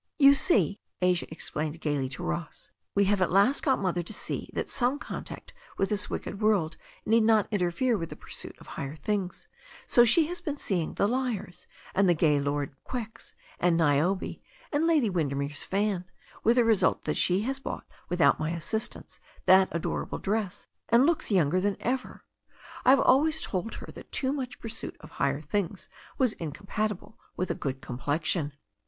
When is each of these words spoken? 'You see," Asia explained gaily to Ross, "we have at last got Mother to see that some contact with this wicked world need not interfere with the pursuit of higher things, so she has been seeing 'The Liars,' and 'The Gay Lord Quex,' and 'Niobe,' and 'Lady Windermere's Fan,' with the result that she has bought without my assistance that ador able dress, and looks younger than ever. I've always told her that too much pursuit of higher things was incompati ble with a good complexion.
'You 0.17 0.33
see," 0.33 0.81
Asia 1.03 1.27
explained 1.29 1.79
gaily 1.79 2.09
to 2.09 2.23
Ross, 2.23 2.71
"we 2.95 3.03
have 3.03 3.21
at 3.21 3.29
last 3.29 3.61
got 3.61 3.77
Mother 3.77 4.01
to 4.01 4.13
see 4.13 4.49
that 4.53 4.67
some 4.67 4.97
contact 4.97 5.53
with 5.77 5.89
this 5.89 6.09
wicked 6.09 6.41
world 6.41 6.75
need 7.05 7.21
not 7.21 7.47
interfere 7.51 7.95
with 7.95 8.09
the 8.09 8.15
pursuit 8.15 8.55
of 8.57 8.65
higher 8.65 8.95
things, 8.95 9.47
so 9.85 10.03
she 10.03 10.25
has 10.25 10.41
been 10.41 10.57
seeing 10.57 10.95
'The 10.95 11.07
Liars,' 11.07 11.67
and 11.93 12.09
'The 12.09 12.15
Gay 12.15 12.39
Lord 12.39 12.75
Quex,' 12.83 13.33
and 13.59 13.77
'Niobe,' 13.77 14.39
and 14.71 14.87
'Lady 14.87 15.07
Windermere's 15.07 15.63
Fan,' 15.63 16.09
with 16.43 16.55
the 16.55 16.63
result 16.63 17.03
that 17.03 17.13
she 17.13 17.41
has 17.43 17.59
bought 17.59 17.85
without 18.09 18.39
my 18.39 18.49
assistance 18.49 19.19
that 19.45 19.69
ador 19.71 20.01
able 20.01 20.17
dress, 20.17 20.65
and 20.89 21.05
looks 21.05 21.29
younger 21.29 21.61
than 21.61 21.77
ever. 21.79 22.25
I've 22.83 22.99
always 22.99 23.39
told 23.43 23.75
her 23.75 23.91
that 23.91 24.11
too 24.11 24.33
much 24.33 24.59
pursuit 24.59 24.97
of 24.99 25.11
higher 25.11 25.41
things 25.41 25.89
was 26.17 26.33
incompati 26.41 26.97
ble 26.97 27.19
with 27.37 27.51
a 27.51 27.53
good 27.53 27.81
complexion. 27.81 28.53